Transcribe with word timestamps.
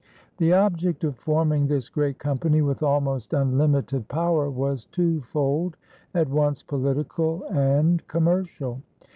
The 0.37 0.51
object 0.51 1.03
of 1.03 1.15
forming 1.19 1.67
this 1.67 1.87
great 1.87 2.17
company 2.17 2.63
with 2.63 2.81
almost 2.81 3.33
unlimited 3.33 4.07
power 4.07 4.49
was 4.49 4.85
twofold, 4.85 5.77
at 6.15 6.27
once 6.27 6.63
political 6.63 7.43
and 7.49 8.07
commercial. 8.07 8.81